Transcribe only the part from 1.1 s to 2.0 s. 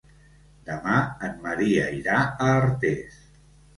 en Maria